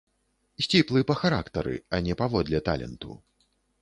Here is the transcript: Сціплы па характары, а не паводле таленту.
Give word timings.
Сціплы 0.65 1.03
па 1.11 1.15
характары, 1.21 1.75
а 1.97 2.03
не 2.07 2.13
паводле 2.23 2.63
таленту. 2.71 3.11